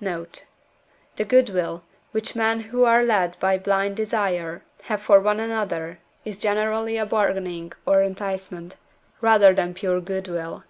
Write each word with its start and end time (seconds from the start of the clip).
Note. 0.00 0.46
The 1.14 1.24
goodwill, 1.24 1.84
which 2.10 2.34
men 2.34 2.58
who 2.74 2.82
are 2.82 3.04
led 3.04 3.36
by 3.38 3.56
blind 3.56 3.94
desire 3.96 4.64
have 4.90 5.00
for 5.00 5.20
one 5.20 5.38
another, 5.38 6.00
is 6.24 6.38
generally 6.38 6.96
a 6.96 7.06
bargaining 7.06 7.72
or 7.86 8.02
enticement, 8.02 8.74
rather 9.20 9.54
than 9.54 9.74
pure 9.74 10.00
goodwill. 10.00 10.64